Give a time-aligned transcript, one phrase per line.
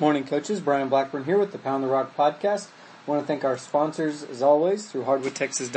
[0.00, 0.58] Morning, coaches.
[0.58, 2.66] Brian Blackburn here with the Pound the Rock podcast.
[3.06, 5.70] I want to thank our sponsors, as always, through Hardwood Texas.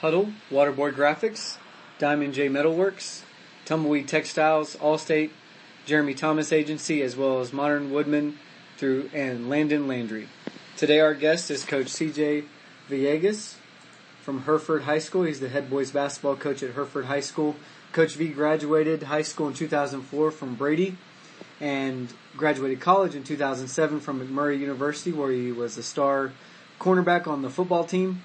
[0.00, 1.58] Huddle, Waterboard Graphics,
[1.98, 3.20] Diamond J Metalworks,
[3.66, 5.28] Tumbleweed Textiles, Allstate,
[5.84, 8.38] Jeremy Thomas Agency, as well as Modern Woodmen
[8.78, 10.30] through and Landon Landry.
[10.78, 12.46] Today, our guest is Coach CJ
[12.88, 13.56] Villegas
[14.22, 15.24] from Hereford High School.
[15.24, 17.56] He's the head boys basketball coach at Hereford High School.
[17.92, 20.96] Coach V graduated high school in 2004 from Brady
[21.62, 26.32] and graduated college in 2007 from McMurry University, where he was a star
[26.80, 28.22] cornerback on the football team.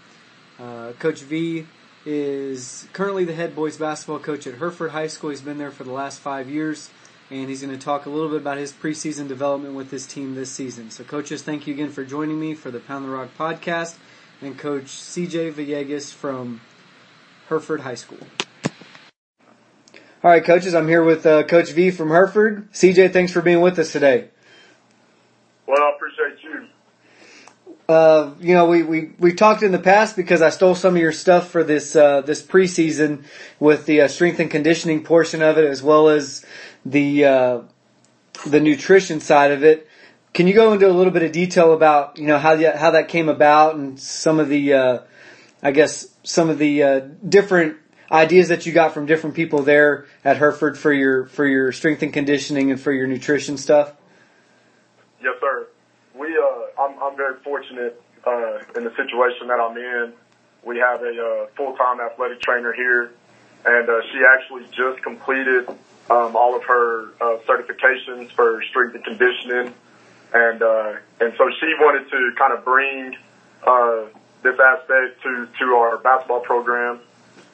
[0.59, 1.68] Uh, coach V
[2.04, 5.30] is currently the head boys basketball coach at Hereford High School.
[5.30, 6.90] He's been there for the last five years,
[7.30, 10.34] and he's going to talk a little bit about his preseason development with his team
[10.34, 10.90] this season.
[10.90, 13.98] So, coaches, thank you again for joining me for the Pound the Rock podcast,
[14.42, 16.62] and Coach CJ Villegas from
[17.50, 18.26] Hereford High School.
[20.27, 22.70] All right, coaches, I'm here with uh, Coach V from Hereford.
[22.73, 24.27] CJ, thanks for being with us today.
[25.66, 26.67] Well, I appreciate you.
[27.88, 31.02] Uh, you know, we, we, we talked in the past because I stole some of
[31.02, 33.23] your stuff for this, uh, this preseason
[33.61, 36.45] with the uh, strength and conditioning portion of it as well as
[36.86, 37.61] the, uh,
[38.45, 39.88] the nutrition side of it.
[40.33, 42.92] Can you go into a little bit of detail about, you know, how, the, how
[42.92, 45.00] that came about and some of the, uh,
[45.64, 47.78] I guess, some of the, uh, different
[48.11, 52.03] ideas that you got from different people there at Hereford for your for your strength
[52.03, 53.94] and conditioning and for your nutrition stuff?
[55.22, 55.67] Yes, sir.
[56.16, 60.14] We uh, I'm I'm very fortunate uh, in the situation that I'm in.
[60.64, 63.11] We have a uh, full-time athletic trainer here,
[63.66, 65.69] and uh, she actually just completed
[66.09, 69.73] um, all of her uh, certifications for strength and conditioning,
[70.33, 73.16] and uh, and so she wanted to kind of bring
[73.66, 74.03] uh,
[74.44, 76.99] this aspect to to our basketball program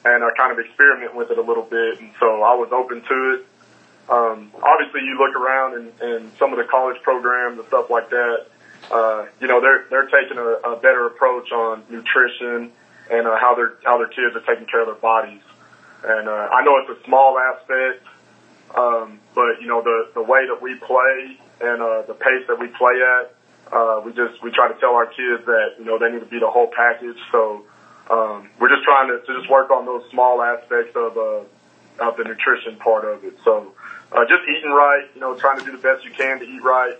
[0.04, 2.00] and uh, kind of experiment with it a little bit.
[2.00, 3.46] And so I was open to it.
[4.08, 8.10] Um, obviously, you look around and, and some of the college programs and stuff like
[8.10, 8.46] that.
[8.90, 12.70] Uh, you know, they're they're taking a, a better approach on nutrition
[13.10, 15.40] and uh, how their how their kids are taking care of their bodies.
[16.04, 18.04] And uh, I know it's a small aspect,
[18.76, 22.60] um, but you know the the way that we play and uh, the pace that
[22.60, 23.34] we play at,
[23.72, 26.26] uh, we just we try to tell our kids that you know they need to
[26.26, 27.16] be the whole package.
[27.32, 27.64] So
[28.10, 31.40] um, we're just trying to, to just work on those small aspects of uh,
[32.00, 33.36] of the nutrition part of it.
[33.44, 33.72] So
[34.12, 36.62] uh, just eating right, you know, trying to do the best you can to eat
[36.62, 36.98] right.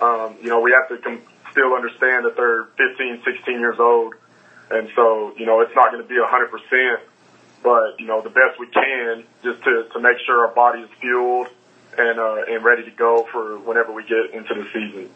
[0.00, 4.14] Um, you know, we have to com- still understand that they're 15, 16 years old,
[4.70, 7.00] and so you know it's not going to be 100 percent,
[7.62, 10.90] but you know the best we can just to to make sure our body is
[11.00, 11.48] fueled
[11.98, 15.10] and uh, and ready to go for whenever we get into the season.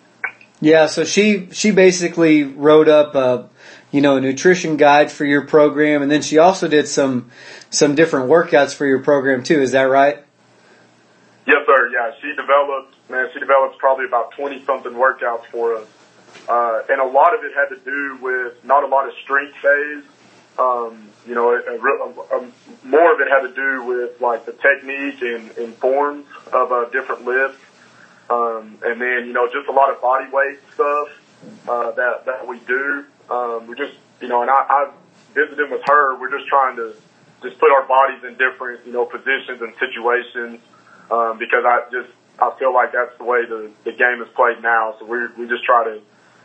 [0.61, 3.49] Yeah, so she she basically wrote up a
[3.91, 7.31] you know a nutrition guide for your program, and then she also did some
[7.71, 9.61] some different workouts for your program too.
[9.61, 10.19] Is that right?
[11.47, 11.91] Yes, sir.
[11.93, 13.29] Yeah, she developed man.
[13.33, 15.89] She developed probably about twenty something workouts for us,
[16.49, 19.57] uh, and a lot of it had to do with not a lot of strength
[19.57, 20.05] phase.
[20.59, 22.51] Um, you know, a, a, a,
[22.85, 26.87] more of it had to do with like the technique and, and forms of uh,
[26.91, 27.61] different lifts
[28.31, 31.09] um, and then, you know, just a lot of body weight stuff,
[31.69, 33.05] uh, that, that we do.
[33.31, 34.93] Um, we just, you know, and I, I
[35.35, 36.19] visited with her.
[36.19, 36.95] We're just trying to
[37.43, 40.61] just put our bodies in different, you know, positions and situations.
[41.11, 44.63] Um, because I just, I feel like that's the way the, the game is played
[44.63, 44.95] now.
[44.99, 46.01] So we, we just try to,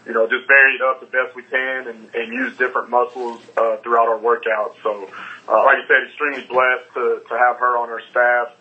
[0.06, 3.42] you know, just vary it up the best we can and, and use different muscles,
[3.58, 4.76] uh, throughout our workouts.
[4.82, 5.10] So,
[5.48, 8.54] uh, like I said, extremely blessed to, to have her on our staff.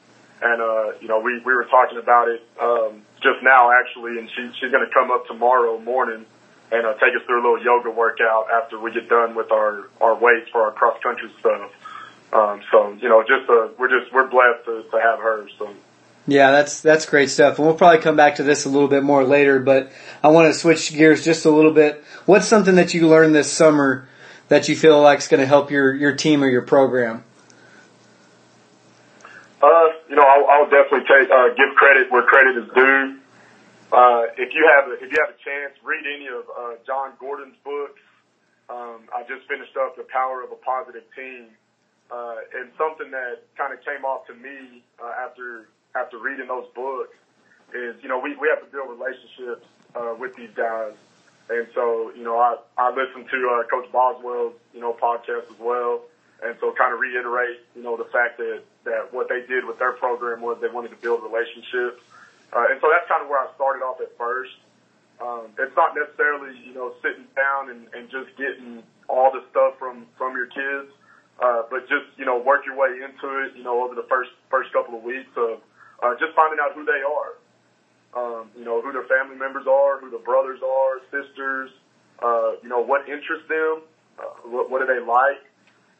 [0.43, 4.29] And, uh, you know, we, we were talking about it, um, just now actually, and
[4.29, 6.27] she, she's going to come up tomorrow morning
[6.73, 9.89] and uh, take us through a little yoga workout after we get done with our,
[10.01, 11.71] our weights for our cross country stuff.
[12.33, 15.49] Um, so, you know, just, uh, we're just, we're blessed to, to have her.
[15.59, 15.71] So.
[16.27, 19.03] Yeah, that's that's great stuff, and we'll probably come back to this a little bit
[19.03, 19.61] more later.
[19.61, 19.93] But
[20.23, 22.03] I want to switch gears just a little bit.
[22.25, 24.09] What's something that you learned this summer
[24.49, 27.25] that you feel like is going to help your your team or your program?
[29.61, 33.19] Uh, you know, I'll, I'll definitely take uh, give credit where credit is due.
[33.95, 37.15] Uh, if you have a, if you have a chance, read any of uh, Jon
[37.21, 38.03] Gordon's books.
[38.69, 41.47] Um, I just finished up The Power of a Positive Team,
[42.11, 46.67] uh, and something that kind of came off to me uh, after after reading those
[46.75, 47.15] books
[47.73, 49.63] is, you know, we we have to build relationships
[49.95, 50.99] uh, with these guys,
[51.49, 55.61] and so you know, I I listen to uh, Coach Boswell's you know podcast as
[55.61, 56.03] well
[56.43, 59.79] and so kind of reiterate, you know, the fact that, that what they did with
[59.79, 62.03] their program was they wanted to build relationships.
[62.53, 64.55] Uh, and so that's kind of where I started off at first.
[65.23, 69.79] Um, it's not necessarily, you know, sitting down and, and just getting all the stuff
[69.79, 70.91] from, from your kids,
[71.39, 74.31] uh, but just, you know, work your way into it, you know, over the first,
[74.51, 75.63] first couple of weeks of,
[76.03, 77.39] uh, just finding out who they are.
[78.15, 81.71] Um, you know, who their family members are, who their brothers are, sisters,
[82.23, 83.83] uh, you know, what interests them,
[84.23, 85.43] uh, what, what do they like,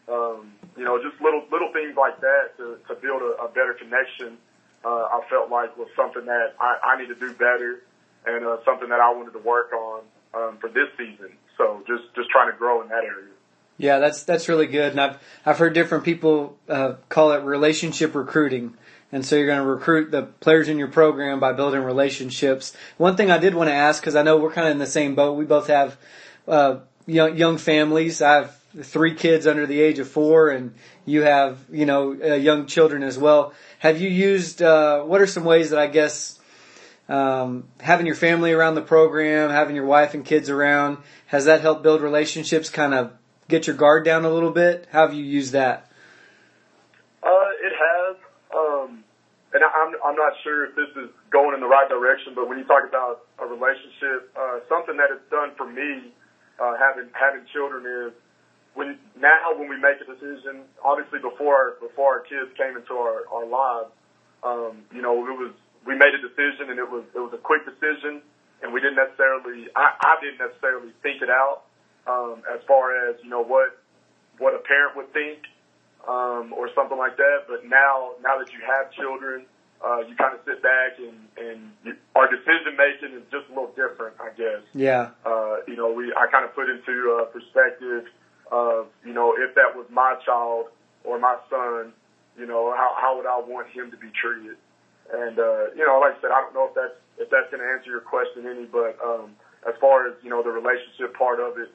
[0.07, 3.75] um, you know, just little little things like that to, to build a, a better
[3.75, 4.39] connection.
[4.85, 7.83] Uh, I felt like was something that I, I need to do better,
[8.27, 10.03] and uh, something that I wanted to work on
[10.35, 11.33] um, for this season.
[11.57, 13.31] So just just trying to grow in that area.
[13.79, 18.15] Yeah, that's that's really good, and I've I've heard different people uh, call it relationship
[18.15, 18.77] recruiting.
[19.13, 22.73] And so you're going to recruit the players in your program by building relationships.
[22.97, 24.89] One thing I did want to ask, because I know we're kind of in the
[24.89, 25.35] same boat.
[25.35, 25.97] We both have
[26.49, 28.21] uh, young, young families.
[28.21, 30.75] I have three kids under the age of four, and
[31.05, 33.53] you have you know uh, young children as well.
[33.79, 34.63] Have you used?
[34.63, 36.39] Uh, what are some ways that I guess
[37.09, 41.61] um, having your family around the program, having your wife and kids around, has that
[41.61, 42.71] helped build relationships?
[42.71, 43.13] Kind of
[43.49, 44.89] get your guard down a little bit.
[44.91, 45.91] How have you used that?
[47.23, 47.29] Uh,
[47.63, 48.17] it has,
[48.55, 49.05] um,
[49.53, 52.59] and I'm I'm not sure if this is going in the right direction, but when
[52.59, 56.13] you talk about a relationship, uh, something that it's done for me,
[56.61, 58.13] uh, having having children is
[58.75, 63.27] when now when we make a decision, obviously before before our kids came into our
[63.31, 63.91] our lives,
[64.43, 65.53] um, you know, it was
[65.87, 68.21] we made a decision and it was it was a quick decision,
[68.63, 71.65] and we didn't necessarily I, I didn't necessarily think it out
[72.07, 73.79] um, as far as you know what
[74.39, 75.47] what a parent would think
[76.09, 77.47] um, or something like that.
[77.49, 79.47] But now now that you have children,
[79.79, 83.55] uh, you kind of sit back and and you, our decision making is just a
[83.55, 84.67] little different, I guess.
[84.75, 85.15] Yeah.
[85.25, 88.11] Uh, you know, we I kind of put into uh, perspective
[88.51, 90.67] of, you know, if that was my child
[91.05, 91.93] or my son,
[92.39, 94.57] you know, how, how would I want him to be treated?
[95.13, 97.63] And, uh, you know, like I said, I don't know if that's, if that's going
[97.63, 99.37] to answer your question any, but, um,
[99.69, 101.71] as far as, you know, the relationship part of it,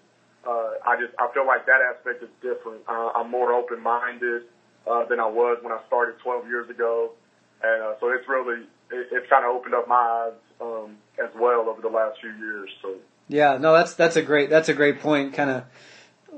[0.46, 2.82] uh, I just, I feel like that aspect is different.
[2.88, 4.44] Uh, I'm more open-minded,
[4.88, 7.12] uh, than I was when I started 12 years ago.
[7.64, 11.30] And, uh, so it's really, it, it's kind of opened up my eyes, um, as
[11.40, 12.70] well over the last few years.
[12.82, 12.96] So.
[13.28, 15.34] Yeah, no, that's, that's a great, that's a great point.
[15.34, 15.64] Kind of,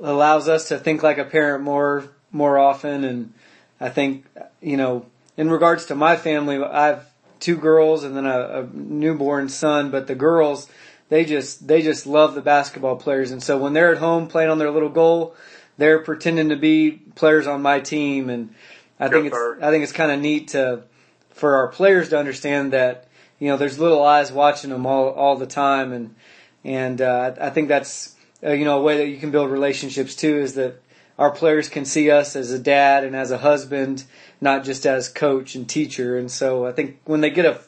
[0.01, 3.03] allows us to think like a parent more more often.
[3.03, 3.33] And
[3.79, 4.25] I think
[4.61, 5.05] you know
[5.37, 7.09] in regards to my family I have
[7.39, 10.67] two girls and then a, a newborn son but the girls
[11.09, 13.31] they just they just love the basketball players.
[13.31, 15.35] And so when they're at home playing on their little goal
[15.81, 18.29] they're pretending to be players on my team.
[18.29, 18.53] And
[18.99, 19.37] I think it's.
[19.61, 20.83] I think it's kind of neat to
[21.31, 23.07] for our players to understand that
[23.39, 25.91] you know there's little eyes watching them all all the time.
[25.91, 26.15] And
[26.63, 30.15] and uh, I think that's uh, you know a way that you can build relationships
[30.15, 30.81] too is that
[31.21, 34.05] our players can see us as a dad and as a husband,
[34.39, 36.17] not just as coach and teacher.
[36.17, 37.59] And so I think when they get a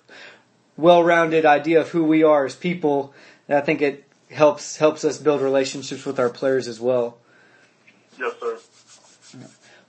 [0.75, 3.13] well-rounded idea of who we are as people,
[3.47, 7.17] I think it helps helps us build relationships with our players as well.
[8.17, 8.57] Yes, sir.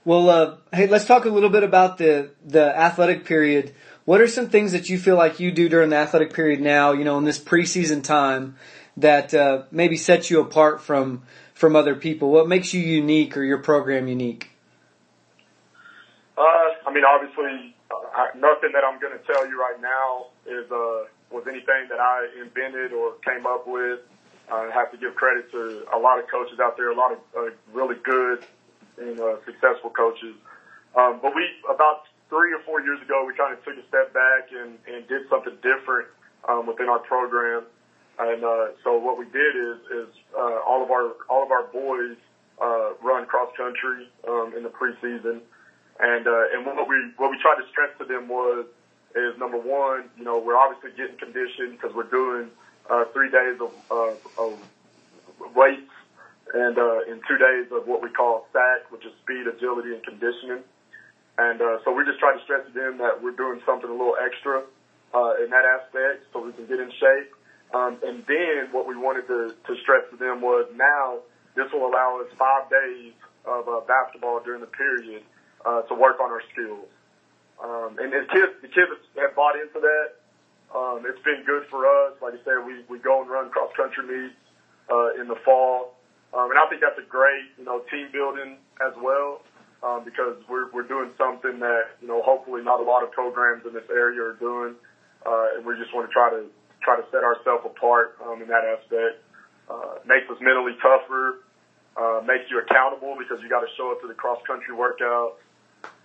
[0.03, 3.73] Well, uh, hey, let's talk a little bit about the the athletic period.
[4.05, 6.91] What are some things that you feel like you do during the athletic period now?
[6.91, 8.57] You know, in this preseason time,
[8.97, 12.31] that uh, maybe sets you apart from from other people.
[12.31, 14.49] What makes you unique or your program unique?
[16.37, 20.27] Uh, I mean, obviously, uh, I, nothing that I'm going to tell you right now
[20.45, 23.99] is uh, was anything that I invented or came up with.
[24.51, 27.19] I have to give credit to a lot of coaches out there, a lot of
[27.35, 28.45] uh, really good
[28.97, 30.35] and uh, successful coaches.
[30.95, 34.13] Um, but we about three or four years ago, we kind of took a step
[34.13, 36.07] back and, and did something different
[36.47, 37.63] um, within our program.
[38.17, 41.67] And uh, so what we did is, is uh, all of our all of our
[41.67, 42.15] boys
[42.61, 45.41] uh, run cross country um, in the preseason.
[45.99, 48.65] And uh, and what we what we tried to stress to them was
[49.15, 52.51] is number one, you know, we're obviously getting conditioned because we're doing
[52.89, 55.91] uh, three days of, of, of weights
[56.53, 60.03] and uh, in two days of what we call SAC, which is speed, agility, and
[60.03, 60.63] conditioning.
[61.37, 63.93] And uh, so we just try to stress to them that we're doing something a
[63.93, 64.63] little extra
[65.13, 67.31] uh, in that aspect so we can get in shape.
[67.73, 71.19] Um, and then what we wanted to, to stress to them was now
[71.55, 73.13] this will allow us five days
[73.45, 75.23] of uh, basketball during the period
[75.65, 76.87] uh, to work on our skills.
[77.63, 80.19] Um, and the kids, the kids have bought into that.
[80.75, 82.19] Um, it's been good for us.
[82.21, 84.35] Like I said, we, we go and run cross country meets
[84.91, 85.95] uh, in the fall.
[86.35, 89.41] Um, and I think that's a great, you know, team building as well
[89.83, 93.63] um, because we're, we're doing something that, you know, hopefully not a lot of programs
[93.65, 94.75] in this area are doing.
[95.25, 96.45] Uh, and we just want to try to
[96.85, 99.25] try to set ourselves apart um, in that aspect.
[99.65, 101.41] Uh, makes us mentally tougher,
[101.97, 105.41] uh, makes you accountable because you got to show up to the cross country workouts.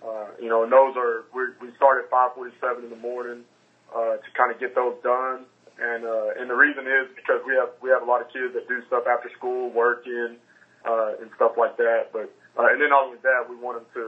[0.01, 3.45] Uh, you know, and those are we start at 5:47 in the morning
[3.93, 5.45] uh, to kind of get those done.
[5.77, 8.53] And uh, and the reason is because we have we have a lot of kids
[8.53, 10.37] that do stuff after school, working,
[10.85, 12.09] uh, and stuff like that.
[12.13, 14.03] But uh, and then not only that, we want them to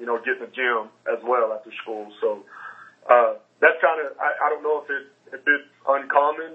[0.00, 2.12] you know get in the gym as well after school.
[2.20, 2.44] So
[3.08, 6.52] uh, that's kind of I, I don't know if it if it's uncommon,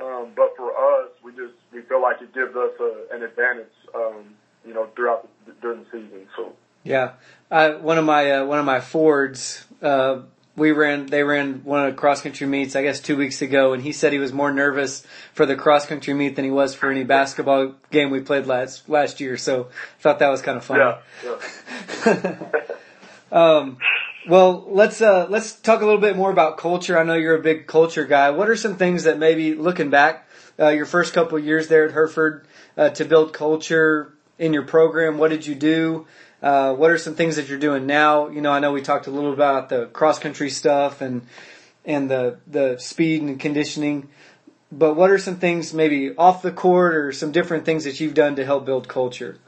[0.00, 3.66] um, but for us, we just we feel like it gives us a, an advantage,
[3.94, 4.34] um,
[4.66, 6.26] you know, throughout the, during the season.
[6.36, 6.52] So
[6.84, 7.12] yeah,
[7.50, 9.64] uh, one of my uh, one of my Fords.
[9.82, 10.20] Uh,
[10.56, 13.72] we ran they ran one of the cross country meets I guess two weeks ago,
[13.72, 16.74] and he said he was more nervous for the cross country meet than he was
[16.74, 19.36] for any basketball game we played last last year.
[19.36, 20.80] So I thought that was kind of funny.
[21.24, 21.36] Yeah.
[22.04, 22.34] yeah.
[23.32, 23.78] um,
[24.28, 26.98] well, let's uh, let's talk a little bit more about culture.
[26.98, 28.30] I know you're a big culture guy.
[28.30, 31.92] What are some things that maybe looking back, uh, your first couple years there at
[31.92, 35.16] Hereford, uh, to build culture in your program?
[35.16, 36.06] What did you do?
[36.42, 38.28] Uh, what are some things that you're doing now?
[38.28, 41.26] You know, I know we talked a little about the cross country stuff and
[41.86, 44.10] and the the speed and conditioning,
[44.70, 48.14] but what are some things maybe off the court or some different things that you've
[48.14, 49.38] done to help build culture?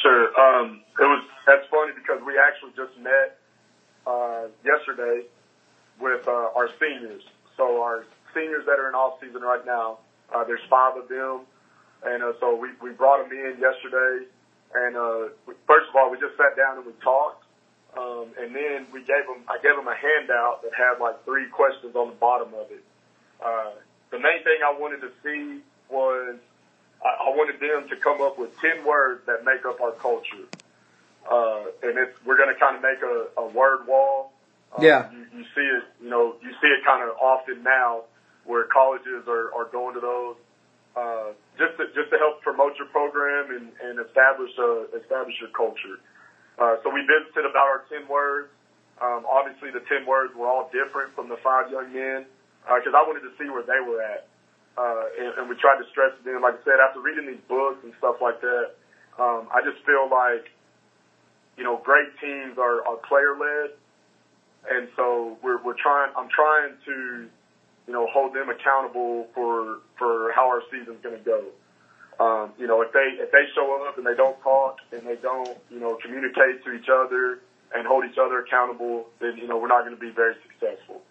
[0.00, 0.40] Sure.
[0.40, 3.38] Um, it was that's funny because we actually just met
[4.42, 5.26] uh, yesterday
[6.00, 7.22] with uh, our seniors.
[7.56, 9.98] So our seniors that are in off season right now,
[10.34, 11.40] uh, there's five of them,
[12.04, 14.26] and uh, so we we brought them in yesterday
[14.74, 15.28] and uh,
[15.66, 17.44] first of all, we just sat down and we talked.
[17.96, 21.46] Um, and then we gave them, I gave them a handout that had like three
[21.48, 22.82] questions on the bottom of it.
[23.44, 23.72] Uh,
[24.10, 26.36] the main thing I wanted to see was
[27.04, 30.48] I, wanted them to come up with 10 words that make up our culture.
[31.30, 34.31] Uh, and it's, we're going to kind of make a, a word wall.
[34.76, 35.10] Um, yeah.
[35.12, 38.04] You, you see it, you know, you see it kind of often now
[38.44, 40.36] where colleges are, are going to those
[40.96, 45.52] uh, just to, just to help promote your program and, and establish uh, establish your
[45.56, 46.00] culture.
[46.60, 48.52] Uh, so we visited about our ten words.
[49.00, 52.26] Um, obviously, the ten words were all different from the five young men
[52.68, 54.28] uh, I wanted to see where they were at,
[54.78, 56.42] uh, and, and we tried to stress them.
[56.42, 58.78] Like I said, after reading these books and stuff like that,
[59.18, 60.46] um, I just feel like
[61.58, 63.74] you know great teams are, are player led,
[64.70, 66.12] and so we're we're trying.
[66.16, 67.28] I'm trying to
[67.86, 71.42] you know, hold them accountable for for how our season's going to go.
[72.20, 75.16] Um, you know, if they if they show up and they don't talk and they
[75.16, 77.40] don't, you know, communicate to each other
[77.74, 81.02] and hold each other accountable, then you know we're not going to be very successful.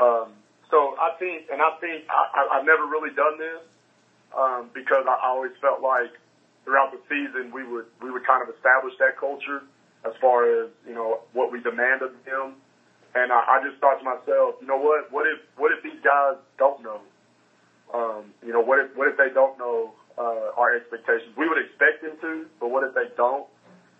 [0.00, 0.32] Um,
[0.70, 3.62] so I think, and I think I, I've never really done this
[4.36, 6.12] um, because I always felt like
[6.64, 9.62] throughout the season we would we would kind of establish that culture
[10.06, 12.56] as far as you know what we demand of them
[13.14, 15.10] and I, I just thought to myself, you know what?
[15.12, 17.00] What if what if these guys don't know?
[17.94, 21.36] Um, you know, what if what if they don't know uh, our expectations?
[21.36, 23.46] We would expect them to, but what if they don't?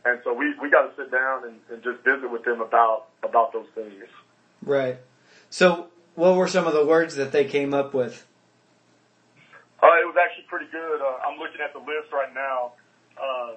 [0.04, 3.06] And so we we got to sit down and, and just visit with them about
[3.22, 4.04] about those things.
[4.62, 4.98] Right.
[5.50, 8.26] So, what were some of the words that they came up with?
[9.82, 11.00] Uh, it was actually pretty good.
[11.00, 12.72] Uh, I'm looking at the list right now.
[13.16, 13.54] Uh,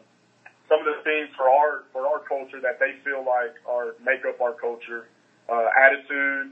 [0.69, 4.23] some of the things for our for our culture that they feel like are make
[4.25, 5.07] up our culture
[5.51, 6.51] uh, attitude,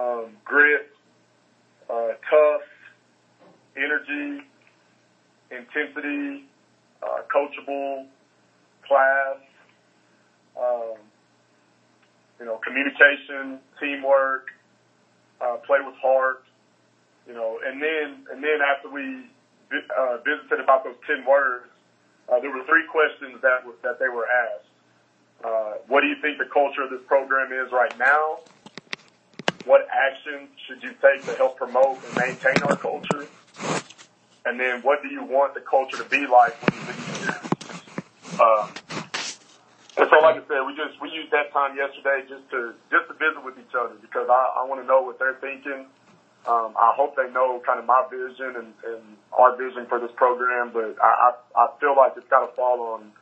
[0.00, 0.88] um, grit,
[1.90, 2.62] uh, tough,
[3.76, 4.42] energy,
[5.50, 6.44] intensity,
[7.02, 8.06] uh, coachable,
[8.86, 9.38] class,
[10.60, 10.96] um,
[12.40, 14.46] you know, communication, teamwork,
[15.40, 16.42] uh, play with heart,
[17.26, 19.26] you know, and then and then after we
[19.72, 21.66] uh, visited about those ten words,
[22.30, 24.73] uh, there were three questions that that they were asked.
[25.42, 28.38] Uh, what do you think the culture of this program is right now?
[29.64, 33.26] What actions should you take to help promote and maintain our culture?
[34.44, 37.40] And then what do you want the culture to be like when you leave here?
[38.40, 38.68] Uh,
[39.96, 43.06] and so, like I said, we just we used that time yesterday just to just
[43.08, 45.86] to visit with each other because I, I want to know what they're thinking.
[46.46, 50.10] Um, I hope they know kind of my vision and, and our vision for this
[50.14, 53.12] program, but I, I, I feel like it's got to fall on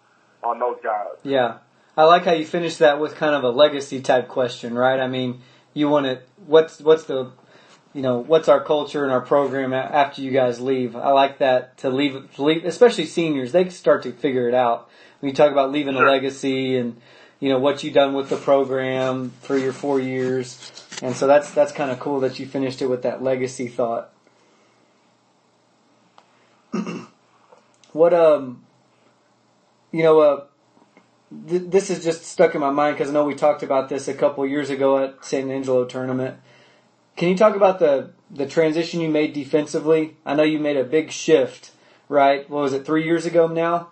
[0.43, 1.21] on those guys.
[1.23, 1.59] Yeah,
[1.97, 4.99] I like how you finished that with kind of a legacy type question, right?
[4.99, 5.43] I mean,
[5.75, 7.31] you want to what's what's the
[7.93, 10.97] you know what's our culture and our program after you guys leave?
[10.97, 13.53] I like that to leave, to leave especially seniors.
[13.53, 14.89] They start to figure it out.
[15.21, 17.01] When you talk about leaving a legacy and
[17.41, 20.73] you know what you've done with the program for your four years,
[21.03, 24.11] and so that's that's kind of cool that you finished it with that legacy thought.
[27.93, 28.65] what um,
[29.91, 30.45] you know uh
[31.49, 34.09] th- this is just stuck in my mind because I know we talked about this
[34.09, 36.39] a couple years ago at San Angelo tournament.
[37.17, 40.17] Can you talk about the the transition you made defensively?
[40.25, 41.73] I know you made a big shift,
[42.09, 42.49] right?
[42.49, 43.89] What was it, three years ago now?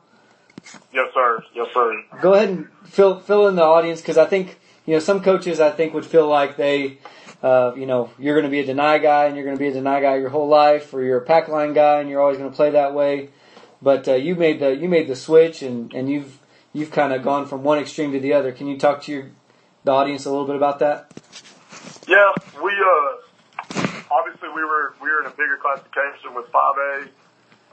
[0.93, 1.45] Yes, sir.
[1.55, 2.03] Yes, sir.
[2.21, 5.61] Go ahead and fill fill in the audience because I think you know some coaches
[5.61, 6.99] I think would feel like they,
[7.43, 9.69] uh, you know, you're going to be a deny guy and you're going to be
[9.69, 12.39] a deny guy your whole life, or you're a pack line guy and you're always
[12.39, 13.31] going to play that way.
[13.83, 16.39] But uh, you made the you made the switch and and you've
[16.73, 18.53] you've kind of gone from one extreme to the other.
[18.53, 19.31] Can you talk to your
[19.85, 21.11] the audience a little bit about that?
[22.07, 27.09] Yeah, we uh, obviously we were we were in a bigger classification with 5A,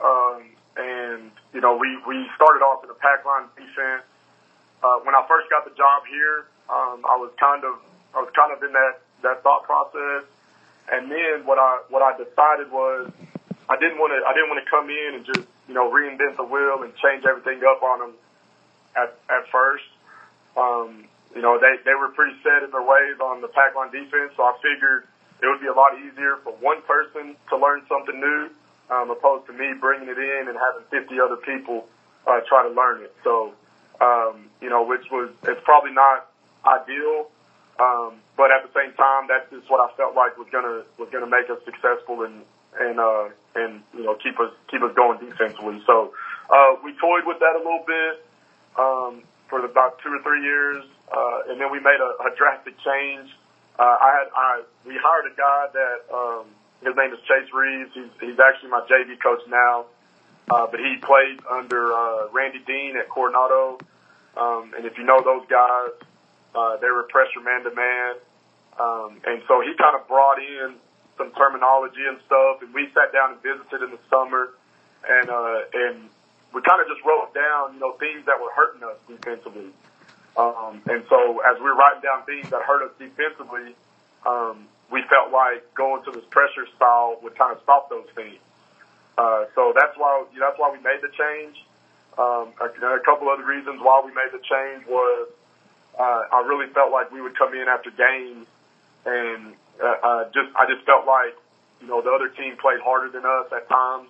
[0.02, 0.42] um,
[0.76, 4.04] and you know we we started off in a pack line defense.
[4.82, 7.78] Uh, when I first got the job here, um, I was kind of
[8.14, 10.24] I was kind of in that that thought process,
[10.90, 13.10] and then what I what I decided was
[13.68, 16.36] I didn't want to I didn't want to come in and just you know reinvent
[16.36, 18.12] the wheel and change everything up on them
[18.96, 19.84] at at first.
[20.56, 21.04] Um,
[21.34, 24.32] you know they they were pretty set in their ways on the pack line defense,
[24.36, 25.06] so I figured
[25.42, 28.50] it would be a lot easier for one person to learn something new,
[28.90, 31.86] um, opposed to me bringing it in and having 50 other people
[32.26, 33.14] uh, try to learn it.
[33.22, 33.54] So
[34.00, 36.30] um, you know, which was it's probably not
[36.64, 37.28] ideal.
[37.78, 41.08] Um, but at the same time, that's just what I felt like was gonna was
[41.10, 42.42] gonna make us successful and
[42.78, 45.82] and uh, and you know keep us keep us going defensively.
[45.86, 46.12] So
[46.50, 48.26] uh, we toyed with that a little bit
[48.78, 52.74] um, for about two or three years, uh, and then we made a, a drastic
[52.80, 53.30] change.
[53.78, 56.46] Uh, I had I we hired a guy that um,
[56.82, 57.90] his name is Chase Reeves.
[57.94, 59.86] He's he's actually my JV coach now,
[60.50, 63.78] uh, but he played under uh, Randy Dean at Coronado.
[64.36, 65.90] Um, and if you know those guys,
[66.54, 68.14] uh, they were pressure man to man.
[68.78, 70.74] Um, and so he kind of brought in
[71.16, 74.54] some terminology and stuff, and we sat down and visited in the summer,
[75.02, 76.08] and uh, and
[76.52, 79.70] we kind of just wrote down, you know, things that were hurting us defensively.
[80.36, 83.74] Um, and so as we were writing down things that hurt us defensively,
[84.24, 88.38] um, we felt like going to this pressure style would kind of stop those things.
[89.18, 91.58] Uh, so that's why you know, that's why we made the change.
[92.16, 95.28] Um, a, a couple other reasons why we made the change was
[95.98, 98.46] uh, I really felt like we would come in after games
[99.04, 101.34] and uh, uh, just I just felt like
[101.80, 104.08] you know the other team played harder than us at times.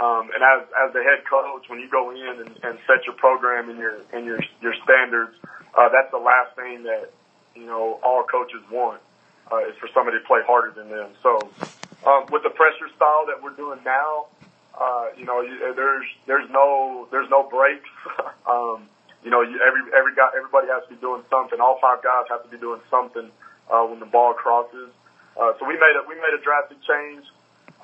[0.00, 3.14] Um, and as as the head coach, when you go in and, and set your
[3.16, 5.36] program and your and your your standards,
[5.76, 7.12] uh, that's the last thing that
[7.54, 9.00] you know all coaches want
[9.52, 11.10] uh, is for somebody to play harder than them.
[11.22, 11.38] So
[12.08, 14.26] um, with the pressure style that we're doing now,
[14.72, 17.90] uh, you know, there's there's no there's no breaks.
[18.48, 18.88] um,
[19.22, 21.60] you know, every every guy everybody has to be doing something.
[21.60, 23.30] All five guys have to be doing something
[23.68, 24.88] uh, when the ball crosses.
[25.36, 27.26] Uh, so we made a we made a drastic change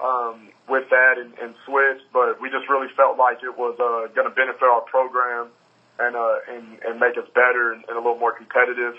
[0.03, 4.13] um, with that and, and switch, but we just really felt like it was uh,
[4.15, 5.49] going to benefit our program
[5.99, 8.95] and uh, and and make us better and, and a little more competitive.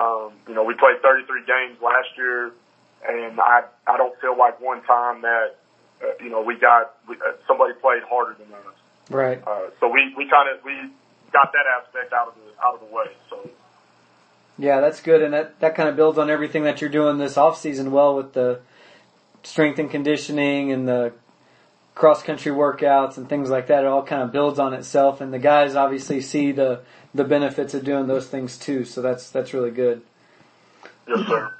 [0.00, 2.50] Um, you know, we played 33 games last year,
[3.06, 5.56] and I I don't feel like one time that
[6.02, 8.74] uh, you know we got we, uh, somebody played harder than us.
[9.10, 9.42] Right.
[9.46, 10.74] Uh, so we we kind of we
[11.32, 13.06] got that aspect out of the out of the way.
[13.30, 13.50] So
[14.58, 17.36] yeah, that's good, and that, that kind of builds on everything that you're doing this
[17.36, 18.60] off season well with the
[19.44, 21.12] strength and conditioning and the
[21.94, 23.84] cross country workouts and things like that.
[23.84, 26.80] It all kind of builds on itself, and the guys obviously see the
[27.14, 28.84] the benefits of doing those things too.
[28.84, 30.02] So that's that's really good.
[31.06, 31.52] Yes, sir.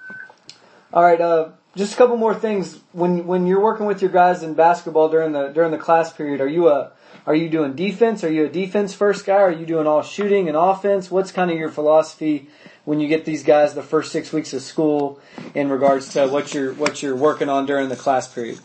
[0.93, 2.81] All right, uh, just a couple more things.
[2.93, 6.41] When when you're working with your guys in basketball during the during the class period,
[6.41, 6.93] are you a
[7.27, 8.25] are you doing defense?
[8.25, 9.35] Are you a defense first guy?
[9.35, 11.11] Are you doing all shooting and offense?
[11.11, 12.49] What's kind of your philosophy
[12.85, 15.21] when you get these guys the first six weeks of school
[15.55, 18.59] in regards to what you're what you're working on during the class period?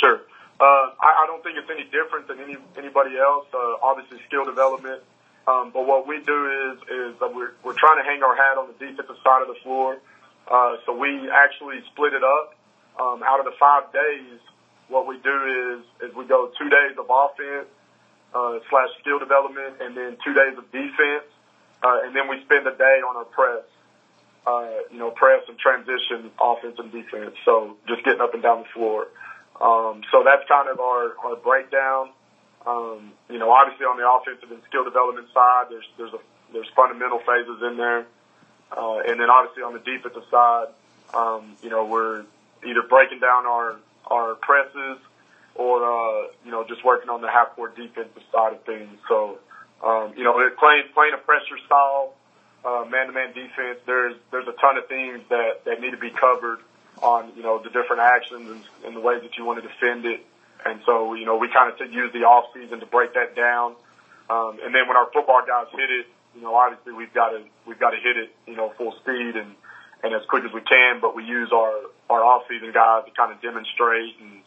[0.00, 0.20] Sure.
[0.60, 3.46] Uh, I, I don't think it's any different than any anybody else.
[3.52, 5.02] Uh, obviously, skill development.
[5.46, 8.56] Um, but what we do is is that we're we're trying to hang our hat
[8.56, 9.98] on the defensive side of the floor.
[10.46, 12.54] Uh, so we actually split it up.
[13.00, 14.38] Um, out of the five days,
[14.88, 17.66] what we do is is we go two days of offense
[18.32, 21.26] uh, slash skill development, and then two days of defense
[21.84, 23.64] uh, and then we spend a day on our press,
[24.46, 27.36] uh, you know, press and transition, offense and defense.
[27.44, 29.08] So just getting up and down the floor.
[29.60, 32.08] Um, so that's kind of our, our breakdown.
[32.66, 36.18] Um, you know, obviously on the offensive and skill development side, there's, there's a,
[36.54, 38.06] there's fundamental phases in there.
[38.72, 40.68] Uh, and then obviously on the defensive side,
[41.12, 42.24] um, you know, we're
[42.66, 44.98] either breaking down our, our presses
[45.54, 48.88] or, uh, you know, just working on the half court defensive side of things.
[49.06, 49.38] So,
[49.82, 52.14] um, you know, playing playing a pressure style,
[52.64, 53.78] uh, man-to-man defense.
[53.86, 56.60] There's there's a ton of things that that need to be covered
[57.02, 60.06] on you know the different actions and, and the ways that you want to defend
[60.06, 60.24] it.
[60.64, 63.74] And so you know we kind of use the off season to break that down.
[64.30, 67.42] Um, and then when our football guys hit it, you know obviously we've got to
[67.66, 69.52] we've got to hit it you know full speed and
[70.02, 71.00] and as quick as we can.
[71.00, 71.74] But we use our
[72.08, 74.40] our off season guys to kind of demonstrate and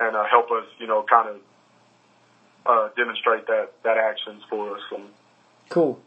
[0.00, 1.36] and uh, help us you know kind of
[2.66, 4.82] uh, demonstrate that that actions for us.
[4.90, 5.04] And,
[5.68, 6.00] cool.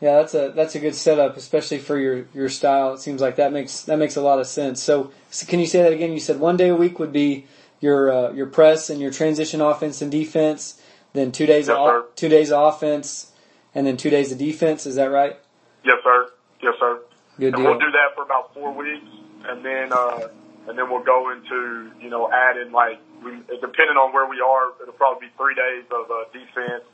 [0.00, 2.94] Yeah, that's a that's a good setup, especially for your, your style.
[2.94, 4.82] It seems like that makes that makes a lot of sense.
[4.82, 6.12] So, so can you say that again?
[6.12, 7.46] You said one day a week would be
[7.80, 10.80] your uh, your press and your transition offense and defense.
[11.14, 13.32] Then two days yes, of, two days of offense,
[13.74, 14.84] and then two days of defense.
[14.84, 15.38] Is that right?
[15.82, 16.30] Yes, sir.
[16.62, 17.00] Yes, sir.
[17.38, 17.64] Good and deal.
[17.64, 19.06] we'll do that for about four weeks,
[19.46, 20.28] and then uh,
[20.68, 24.72] and then we'll go into you know adding like we, depending on where we are,
[24.80, 26.84] it'll probably be three days of uh, defense,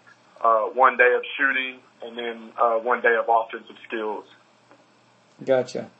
[0.40, 4.24] uh, one day of shooting, and then uh, one day of offensive skills.
[5.44, 5.90] Gotcha.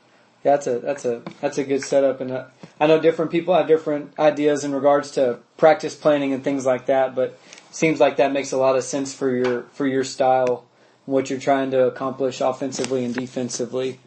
[0.43, 2.45] Yeah, that's a that's a that's a good setup, and uh,
[2.77, 6.87] I know different people have different ideas in regards to practice planning and things like
[6.87, 7.15] that.
[7.15, 10.65] But it seems like that makes a lot of sense for your for your style,
[11.05, 13.99] what you're trying to accomplish offensively and defensively.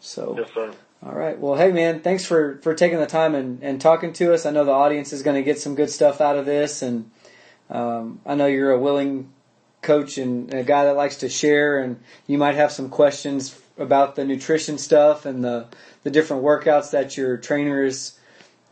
[0.00, 0.72] So, yes, sir.
[1.00, 1.38] All right.
[1.38, 4.44] Well, hey man, thanks for for taking the time and and talking to us.
[4.46, 7.10] I know the audience is going to get some good stuff out of this, and
[7.70, 9.32] um, I know you're a willing
[9.80, 14.16] coach and a guy that likes to share, and you might have some questions about
[14.16, 15.66] the nutrition stuff and the
[16.02, 18.18] the different workouts that your trainer is,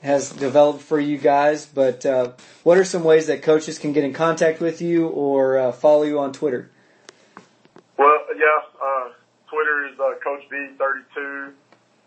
[0.03, 1.65] has developed for you guys.
[1.65, 2.33] But uh,
[2.65, 6.03] what are some ways that coaches can get in contact with you or uh, follow
[6.03, 6.71] you on Twitter?
[7.97, 9.11] Well, yeah, uh,
[9.49, 11.53] Twitter is uh, Coach V thirty two.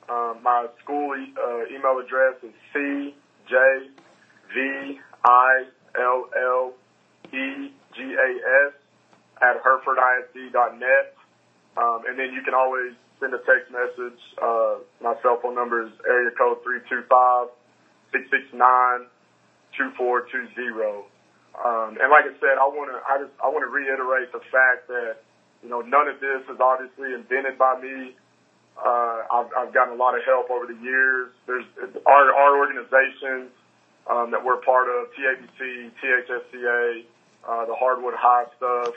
[0.10, 3.14] Um, my school e- uh, email address is c
[3.48, 3.56] j
[4.54, 6.74] v i l l
[7.32, 8.30] e g a
[8.68, 8.74] s
[9.42, 11.16] at herefordisd.net.
[11.78, 14.20] Um, and then you can always send a text message.
[14.42, 16.58] Uh, my cell phone number is area code
[18.12, 21.04] 325-669-2420.
[21.60, 24.40] Um, and like I said, I want to, I just, I want to reiterate the
[24.52, 25.18] fact that,
[25.64, 28.16] you know, none of this is obviously invented by me.
[28.80, 31.30] Uh, I've, I've gotten a lot of help over the years.
[31.48, 31.66] There's
[32.06, 33.52] our, our organizations,
[34.10, 37.04] um, that we're part of, TABC, THSCA,
[37.48, 38.96] uh, the Hardwood High stuff,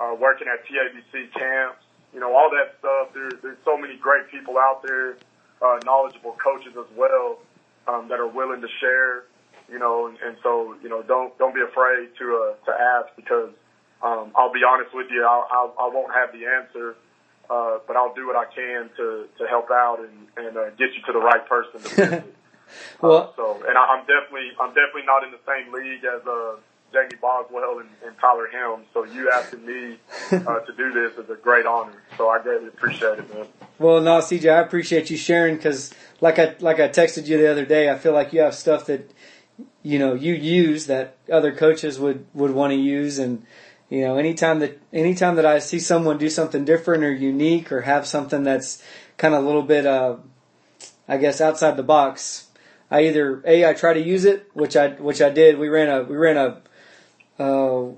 [0.00, 3.14] uh, working at TABC camps, you know, all that stuff.
[3.14, 5.16] There, there's so many great people out there,
[5.60, 7.38] uh, knowledgeable coaches as well,
[7.86, 9.24] um, that are willing to share,
[9.70, 13.14] you know, and, and so, you know, don't, don't be afraid to, uh, to ask
[13.16, 13.50] because,
[14.02, 16.96] um, I'll be honest with you, I'll, I'll, I won't have the answer,
[17.50, 20.94] uh, but I'll do what I can to, to help out and, and, uh, get
[20.94, 22.36] you to the right person to visit.
[23.00, 26.26] well, uh, so, and I, I'm definitely, I'm definitely not in the same league as,
[26.26, 26.56] uh,
[26.92, 28.86] Jamie Boswell and, and Tyler Helms.
[28.92, 29.98] So you asking me
[30.32, 32.02] uh, to do this is a great honor.
[32.16, 33.46] So I greatly appreciate it, man.
[33.78, 37.50] Well, no, CJ, I appreciate you sharing because, like I like I texted you the
[37.50, 39.10] other day, I feel like you have stuff that
[39.82, 43.44] you know you use that other coaches would would want to use, and
[43.92, 47.82] you know anytime that anytime that I see someone do something different or unique or
[47.82, 48.82] have something that's
[49.18, 50.16] kind of a little bit, uh,
[51.06, 52.46] I guess, outside the box.
[52.90, 55.58] I either a I try to use it, which I which I did.
[55.58, 56.62] We ran a we ran a
[57.38, 57.92] uh,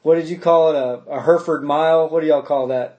[0.00, 0.76] what did you call it?
[0.76, 2.08] A, a Hereford mile?
[2.08, 2.98] What do y'all call that?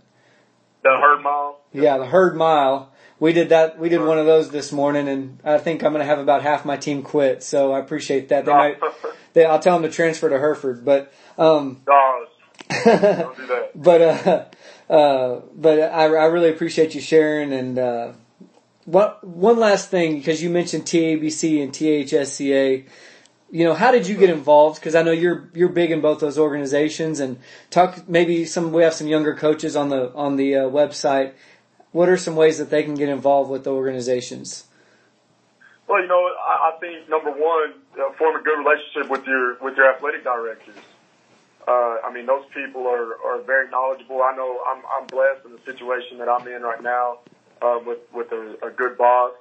[0.83, 1.59] The herd mile.
[1.73, 2.91] Yeah, the herd mile.
[3.19, 3.77] We did that.
[3.77, 6.41] We did one of those this morning, and I think I'm going to have about
[6.41, 7.43] half my team quit.
[7.43, 8.45] So I appreciate that.
[8.45, 8.79] They might.
[9.33, 11.83] They, I'll tell them to transfer to Hereford, but um.
[12.67, 13.71] Don't do that.
[13.75, 14.45] but uh,
[14.91, 17.53] uh, but I, I really appreciate you sharing.
[17.53, 18.13] And uh,
[18.85, 22.85] what one last thing because you mentioned TABC and THSCA.
[23.51, 24.79] You know, how did you get involved?
[24.79, 27.19] Because I know you're you're big in both those organizations.
[27.19, 31.33] And talk maybe some we have some younger coaches on the on the uh, website.
[31.91, 34.65] What are some ways that they can get involved with the organizations?
[35.87, 39.57] Well, you know, I, I think number one, uh, form a good relationship with your
[39.59, 40.75] with your athletic directors.
[41.67, 44.21] Uh, I mean, those people are, are very knowledgeable.
[44.21, 47.19] I know I'm I'm blessed in the situation that I'm in right now
[47.61, 49.33] uh, with with a, a good boss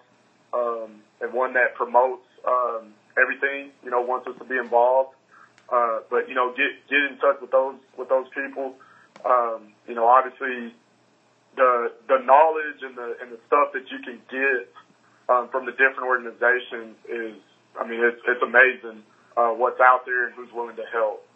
[0.54, 3.70] um, and one that promotes um, everything.
[3.84, 5.14] You know, wants us to be involved.
[5.70, 8.74] Uh, but you know, get get in touch with those with those people.
[9.24, 10.72] Um, you know, obviously
[11.58, 14.70] the the knowledge and the and the stuff that you can get
[15.28, 17.36] um, from the different organizations is,
[17.74, 19.02] I mean, it's it's amazing
[19.36, 21.26] uh, what's out there and who's willing to help.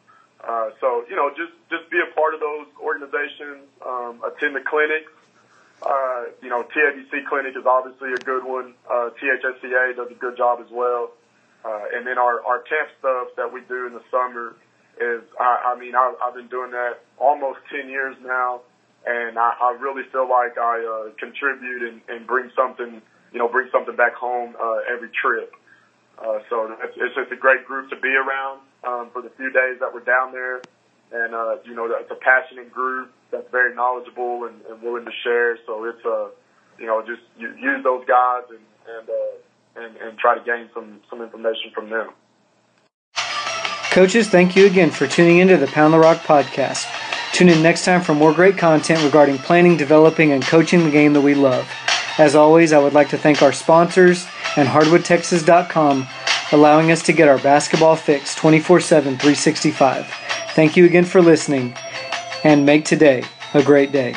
[0.40, 3.66] Uh, so you know, just just be a part of those organizations.
[3.84, 5.10] Um, attend the clinics.
[5.82, 8.74] Uh, you know, TABC clinic is obviously a good one.
[8.88, 11.10] Uh, THSCA does a good job as well.
[11.64, 14.54] Uh, and then our, our camp stuff that we do in the summer
[15.00, 18.62] is, I, I mean, I, I've been doing that almost 10 years now.
[19.04, 23.48] And I, I really feel like I, uh, contribute and, and bring something, you know,
[23.48, 25.52] bring something back home, uh, every trip.
[26.18, 29.50] Uh, so it's, it's just a great group to be around, um, for the few
[29.50, 30.62] days that we're down there.
[31.12, 35.12] And, uh, you know, it's a passionate group that's very knowledgeable and, and willing to
[35.24, 35.58] share.
[35.66, 36.28] So it's, uh,
[36.78, 40.70] you know, just you, use those guys and, and, uh, and, and try to gain
[40.72, 42.10] some, some information from them.
[43.90, 46.86] Coaches, thank you again for tuning into the Pound the Rock podcast.
[47.32, 51.12] Tune in next time for more great content regarding planning, developing, and coaching the game
[51.14, 51.68] that we love.
[52.18, 56.06] As always, I would like to thank our sponsors and hardwoodtexas.com
[56.52, 60.06] allowing us to get our basketball fix 24 7, 365.
[60.54, 61.74] Thank you again for listening,
[62.44, 64.14] and make today a great day.